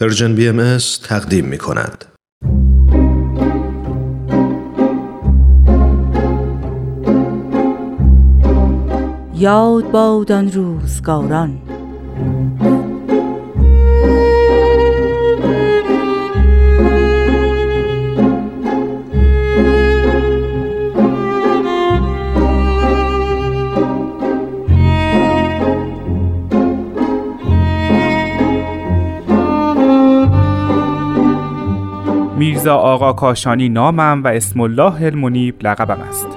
[0.00, 2.04] پرژن بی ام تقدیم می کند.
[9.34, 11.65] یاد باد آن روزگاران
[32.74, 36.28] آقا کاشانی نامم و اسم الله المنیب لقبم است.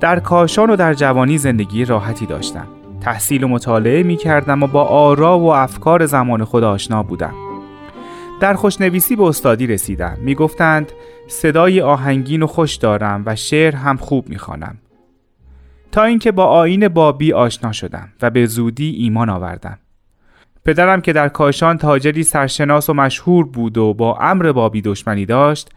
[0.00, 2.66] در کاشان و در جوانی زندگی راحتی داشتم.
[3.00, 7.34] تحصیل و مطالعه می کردم و با آرا و افکار زمان خود آشنا بودم.
[8.40, 10.16] در خوشنویسی به استادی رسیدم.
[10.20, 10.92] می گفتند
[11.28, 14.76] صدای آهنگین و خوش دارم و شعر هم خوب می خوانم.
[15.92, 19.78] تا اینکه با آین بابی آشنا شدم و به زودی ایمان آوردم.
[20.66, 25.70] پدرم که در کاشان تاجری سرشناس و مشهور بود و با امر بابی دشمنی داشت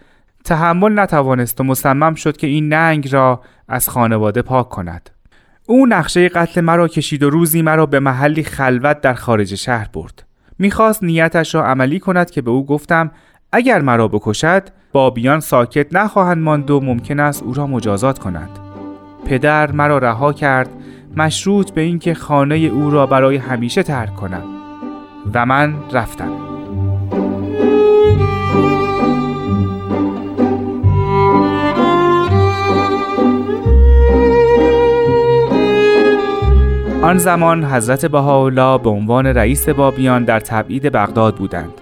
[0.46, 5.10] تحمل نتوانست و مصمم شد که این ننگ را از خانواده پاک کند.
[5.66, 10.24] او نقشه قتل مرا کشید و روزی مرا به محلی خلوت در خارج شهر برد.
[10.60, 13.12] می‌خواست نیتش را عملی کند که به او گفتم
[13.52, 18.60] اگر مرا بکشد بابیان ساکت نخواهند ماند و ممکن است او را مجازات کنند.
[19.26, 20.70] پدر مرا رها کرد
[21.18, 24.59] مشروط به اینکه خانه او را برای همیشه ترک کنم.
[25.34, 26.32] و من رفتم.
[37.04, 41.74] آن زمان حضرت بهاءالله به عنوان رئیس بابیان در تبعید بغداد بودند.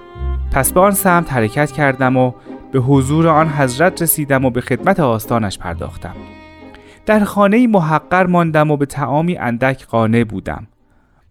[0.52, 2.32] پس به آن سمت حرکت کردم و
[2.72, 6.16] به حضور آن حضرت رسیدم و به خدمت آستانش پرداختم.
[7.06, 10.68] در خانه محقر ماندم و به تعامی اندک قانع بودم.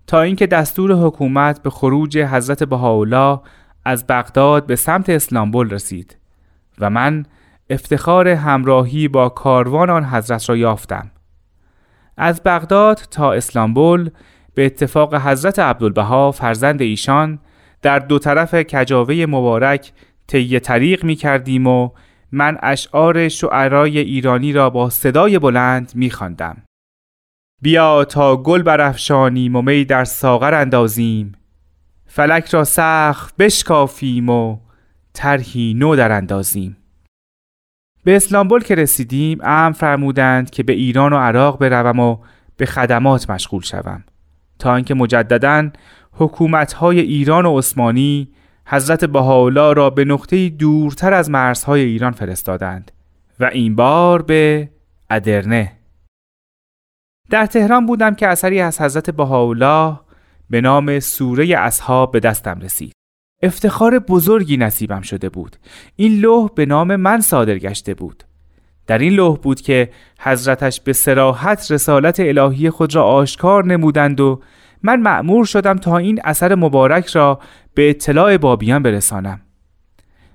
[0.07, 3.41] تا اینکه دستور حکومت به خروج حضرت بهاءالله
[3.85, 6.17] از بغداد به سمت اسلامبول رسید
[6.79, 7.27] و من
[7.71, 11.11] افتخار همراهی با کاروان آن حضرت را یافتم
[12.17, 14.11] از بغداد تا اسلامبول
[14.55, 17.39] به اتفاق حضرت عبدالبها فرزند ایشان
[17.83, 19.92] در دو طرف کجاوه مبارک
[20.27, 21.91] طی طریق می کردیم و
[22.33, 26.66] من اشعار شعرای ایرانی را با صدای بلند می خواندم.
[27.62, 31.33] بیا تا گل برافشانیم و می در ساغر اندازیم.
[32.06, 34.58] فلک را سخت بشکافیم و
[35.12, 36.77] طرحی نو در اندازیم.
[38.05, 42.18] به اسلامبول که رسیدیم ام فرمودند که به ایران و عراق بروم و
[42.56, 44.05] به خدمات مشغول شوم.
[44.58, 45.70] تا اینکه مجددا
[46.12, 48.28] حکومت‌های ایران و عثمانی
[48.67, 52.92] حضرت بهاءالله را به نقطه دورتر از مرزهای ایران فرستادند
[53.40, 54.70] و این بار به
[55.11, 55.76] ادرنه.
[57.31, 60.01] در تهران بودم که اثری از حضرت بهاءالله
[60.51, 62.92] به نام سوره اصحاب به دستم رسید.
[63.42, 65.57] افتخار بزرگی نصیبم شده بود.
[65.97, 68.25] این لوح به نام من صادر گشته بود.
[68.86, 74.41] در این لوح بود که حضرتش به سراحت رسالت الهی خود را آشکار نمودند و
[74.83, 77.41] من مأمور شدم تا این اثر مبارک را
[77.75, 79.41] به اطلاع بابیان برسانم.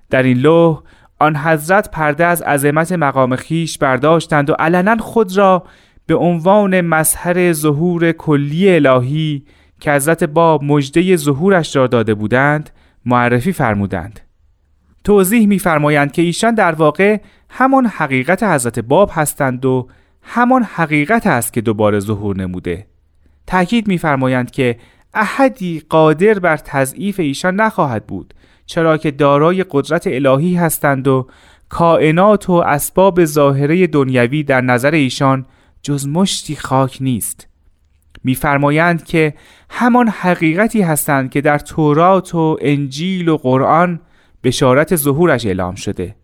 [0.09, 0.81] در این لوح
[1.19, 5.63] آن حضرت پرده از عظمت مقام خیش برداشتند و علنا خود را
[6.11, 9.45] به عنوان مظهر ظهور کلی الهی
[9.79, 12.69] که حضرت باب مجده ظهورش را داده بودند
[13.05, 14.19] معرفی فرمودند.
[15.03, 17.19] توضیح می‌فرمایند که ایشان در واقع
[17.49, 19.87] همان حقیقت حضرت باب هستند و
[20.21, 22.87] همان حقیقت است که دوباره ظهور نموده.
[23.47, 24.77] تأکید می‌فرمایند که
[25.13, 28.33] احدی قادر بر تضعیف ایشان نخواهد بود
[28.65, 31.27] چرا که دارای قدرت الهی هستند و
[31.69, 35.45] کائنات و اسباب ظاهره دنیوی در نظر ایشان
[35.83, 37.47] جز مشتی خاک نیست.
[38.23, 39.33] میفرمایند که
[39.69, 43.99] همان حقیقتی هستند که در تورات و انجیل و قرآن
[44.43, 46.15] بشارت ظهورش اعلام شده.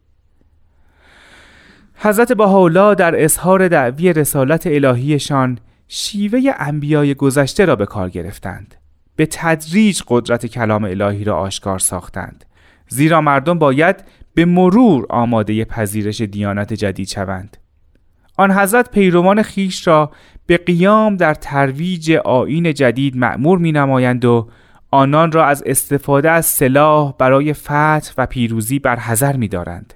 [1.95, 8.75] حضرت بهاءالله در اظهار دعوی رسالت الهیشان شیوه انبیای گذشته را به کار گرفتند.
[9.15, 12.45] به تدریج قدرت کلام الهی را آشکار ساختند.
[12.87, 14.03] زیرا مردم باید
[14.33, 17.57] به مرور آماده پذیرش دیانت جدید شوند.
[18.37, 20.11] آن حضرت پیروان خیش را
[20.45, 24.49] به قیام در ترویج آین جدید معمور می نمایند و
[24.91, 29.93] آنان را از استفاده از سلاح برای فتح و پیروزی بر حذر می دارند.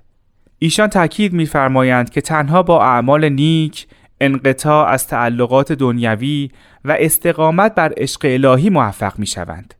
[0.59, 3.87] ایشان تاکید می‌فرمایند که تنها با اعمال نیک
[4.21, 6.49] انقطاع از تعلقات دنیوی
[6.85, 9.73] و استقامت بر عشق الهی موفق می شوند.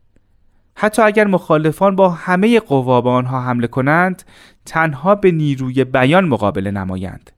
[0.74, 4.22] حتی اگر مخالفان با همه قوا به آنها حمله کنند
[4.66, 7.30] تنها به نیروی بیان مقابله نمایند.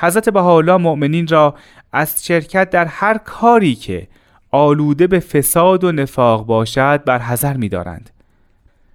[0.00, 1.54] حضرت بهاءالله مؤمنین را
[1.92, 4.08] از شرکت در هر کاری که
[4.50, 8.10] آلوده به فساد و نفاق باشد بر حذر می دارند.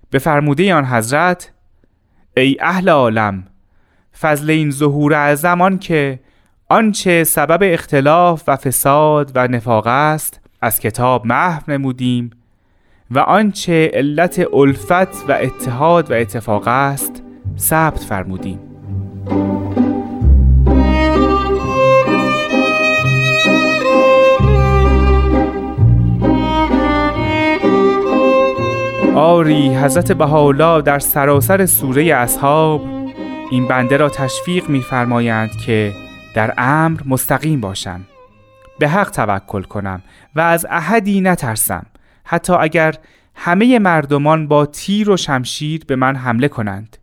[0.10, 1.52] به فرموده آن حضرت
[2.38, 3.44] ای اهل عالم
[4.20, 6.20] فضل این ظهور اعظم که
[6.70, 12.32] آنچه سبب اختلاف و فساد و نفاق است از کتاب محو نمودیم
[13.12, 17.24] و آنچه علت الفت و اتحاد و اتفاق است
[17.58, 18.73] ثبت فرمودیم
[29.24, 32.86] آری حضرت بهاءالله در سراسر سوره اصحاب
[33.52, 35.94] این بنده را تشویق می‌فرمایند که
[36.36, 38.02] در امر مستقیم باشم
[38.80, 40.02] به حق توکل کنم
[40.36, 41.86] و از احدی نترسم
[42.24, 42.96] حتی اگر
[43.36, 46.98] همه مردمان با تیر و شمشیر به من حمله کنند.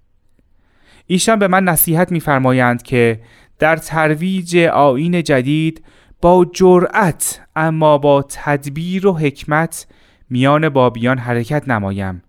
[1.06, 3.20] ایشان به من نصیحت می‌فرمایند که
[3.58, 5.84] در ترویج آین جدید
[6.20, 9.86] با جرأت اما با تدبیر و حکمت
[10.30, 12.22] میان بابیان حرکت نمایم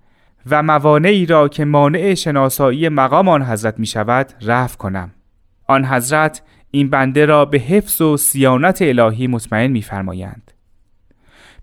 [0.49, 5.11] و موانعی را که مانع شناسایی مقام آن حضرت می شود رفع کنم
[5.67, 10.51] آن حضرت این بنده را به حفظ و سیانت الهی مطمئن می‌فرمایند.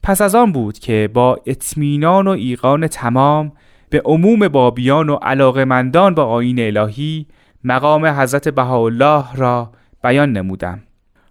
[0.02, 3.52] پس از آن بود که با اطمینان و ایقان تمام
[3.90, 7.26] به عموم بابیان و علاقمندان با آین الهی
[7.64, 10.82] مقام حضرت بهاءالله را بیان نمودم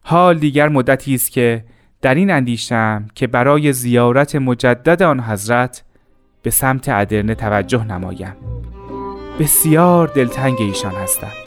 [0.02, 1.66] حال دیگر مدتی است که
[2.02, 5.84] در این اندیشم که برای زیارت مجدد آن حضرت
[6.42, 8.36] به سمت ادرنه توجه نمایم.
[9.40, 11.47] بسیار دلتنگ ایشان هستم.